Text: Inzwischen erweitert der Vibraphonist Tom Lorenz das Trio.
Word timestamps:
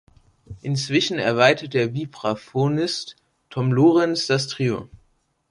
Inzwischen 0.63 1.19
erweitert 1.19 1.75
der 1.75 1.93
Vibraphonist 1.93 3.17
Tom 3.51 3.71
Lorenz 3.71 4.25
das 4.25 4.47
Trio. 4.47 4.89